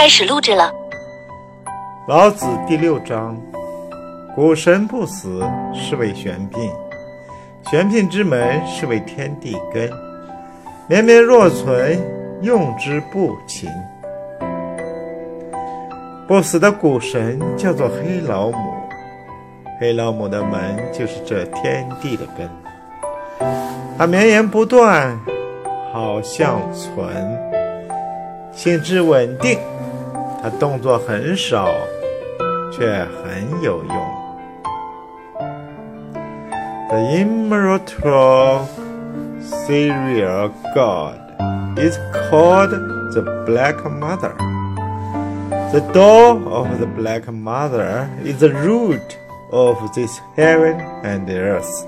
[0.00, 0.72] 开始录制了。
[2.08, 3.36] 老子第六章：
[4.34, 6.58] 谷神不死，是谓玄牝。
[7.70, 9.90] 玄牝之门，是为天地根。
[10.88, 12.00] 绵绵若存，
[12.40, 13.68] 用之不勤。
[16.26, 18.72] 不死的谷神叫做黑老母，
[19.78, 22.48] 黑老母的门就是这天地的根。
[23.98, 25.14] 它绵延不断，
[25.92, 27.06] 好像存，
[28.50, 29.58] 性质稳定。
[30.41, 31.69] 它动作很少，
[32.71, 33.95] 却很有用。
[36.89, 38.67] The immortal
[39.41, 41.19] serial god
[41.77, 41.97] is
[42.29, 42.69] called
[43.11, 44.33] the Black Mother.
[45.71, 49.17] The door of the Black Mother is the root
[49.51, 51.85] of this heaven and earth.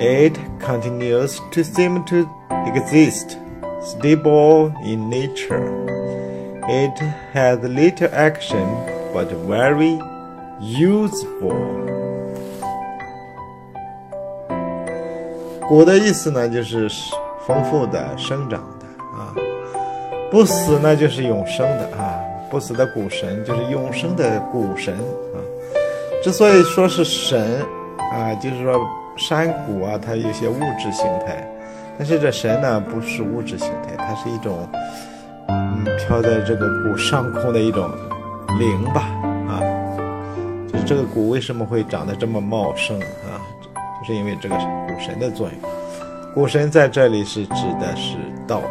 [0.00, 2.26] It continues to seem to
[2.66, 3.36] exist,
[3.82, 5.97] stable in nature.
[6.71, 7.01] It
[7.33, 8.67] has little action,
[9.11, 9.99] but very
[10.61, 11.55] useful.
[15.67, 16.87] 谷的意思呢，就是
[17.47, 18.85] 丰富的、生长的
[19.17, 19.33] 啊。
[20.29, 22.19] 不死呢，就是永生的啊。
[22.51, 25.41] 不死的谷神就是永生的谷神啊。
[26.23, 27.65] 之所以说是神
[28.13, 28.79] 啊，就是说
[29.17, 31.47] 山谷啊，它有些物质形态，
[31.97, 34.69] 但是这神呢，不是物质形态，它是一种
[35.97, 37.89] 飘在这个谷上空的一种
[38.59, 39.01] 灵吧
[39.47, 39.61] 啊。
[40.71, 43.41] 就是这个谷为什么会长得这么茂盛啊？
[43.99, 45.71] 就是因为这个谷神的作用。
[46.33, 48.61] 谷神在这里是指的是道，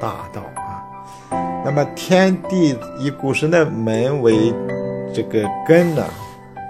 [0.00, 0.82] 大道啊。
[1.64, 4.54] 那么天地以谷神的门为
[5.12, 6.04] 这个根呢，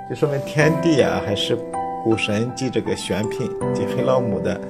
[0.09, 1.57] 就说明天地啊还是
[2.03, 4.61] 谷神即这个玄牝即黑老母的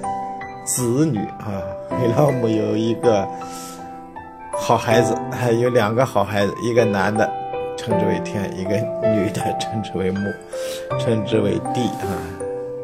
[0.65, 1.63] 子女啊。
[1.89, 3.27] 黑老母有一个
[4.61, 7.29] 好孩子，还 有两个好孩子，一个男的
[7.77, 8.71] 称之为天，一个
[9.09, 10.21] 女的称之为母，
[11.01, 12.15] 称之为地啊。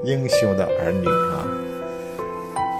[0.05, 1.45] 英雄的儿女啊，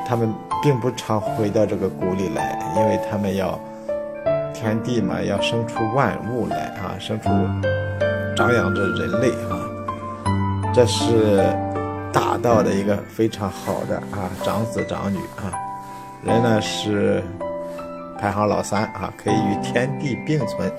[0.07, 3.59] 他们并不常回到这个谷里来，因为他们要
[4.55, 7.29] 天地嘛，要生出万物来啊，生出
[8.37, 9.59] 长养着人类啊，
[10.73, 11.45] 这是
[12.13, 15.51] 大道的一个非常好的啊，长子长女啊，
[16.23, 17.23] 人呢是
[18.19, 20.73] 排行老三啊，可以与天地并存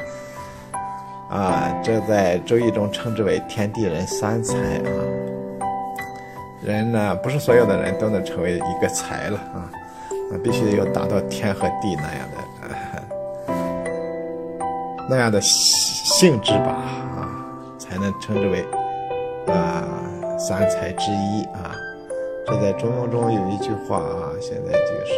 [1.30, 4.90] 啊，这在周易中称之为天地人三才啊。
[6.64, 9.70] 人呢，不是所有的人都能成为一个才了啊，
[10.31, 12.38] 那必须得有达到天和地那样的，
[15.09, 16.75] 那样的性质吧
[17.16, 17.30] 啊，
[17.78, 18.66] 才能称之为
[19.48, 19.86] 啊
[20.38, 21.75] 三才之一啊。
[22.48, 25.14] 这在中庸中有一句话啊，现在就是，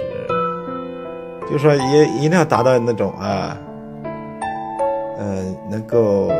[1.50, 3.58] 就说一一定要达到那种啊，
[5.20, 6.32] 嗯，能够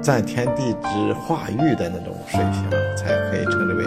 [0.00, 3.84] 占天地之化育的那种水平，才可以称之为。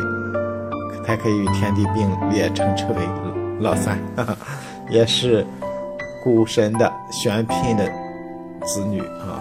[1.06, 2.96] 才可以与天地并列，称之为
[3.62, 3.98] 老三，
[4.92, 5.48] 也是
[6.22, 7.86] 孤神的玄牝的
[8.66, 9.40] 子女啊。